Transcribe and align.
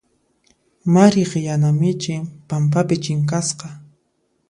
Mariq 0.93 1.31
yana 1.47 1.69
michin 1.79 2.21
pampapi 2.47 2.95
chinkasqa. 3.03 3.67